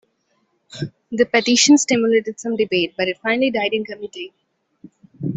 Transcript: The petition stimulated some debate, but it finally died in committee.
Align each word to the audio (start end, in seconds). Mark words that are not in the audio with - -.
The 1.11 1.27
petition 1.27 1.77
stimulated 1.77 2.39
some 2.39 2.55
debate, 2.57 2.95
but 2.97 3.07
it 3.07 3.19
finally 3.21 3.51
died 3.51 3.71
in 3.73 3.85
committee. 3.85 4.33